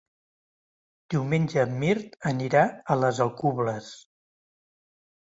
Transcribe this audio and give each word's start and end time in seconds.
Diumenge 1.15 1.61
en 1.65 1.77
Mirt 1.85 2.17
anirà 2.33 2.65
a 2.97 3.01
les 3.05 3.23
Alcubles. 3.29 3.95